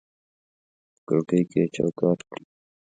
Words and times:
په 0.93 0.99
کړکۍ 1.07 1.41
کې 1.49 1.57
یې 1.63 1.71
چوکاټ 1.75 2.19
کړي 2.29 2.43